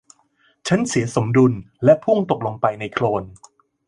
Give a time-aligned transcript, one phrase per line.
[0.67, 1.53] ฉันเสียสมดุล
[1.83, 3.23] และพุ่งตกลงไปในโคลน